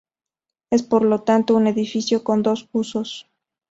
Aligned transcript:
Es 0.71 0.81
por 0.81 1.03
lo 1.03 1.21
tanto 1.21 1.53
un 1.53 1.67
edificio 1.67 2.23
con 2.23 2.41
dos 2.41 2.67
usos. 2.71 3.27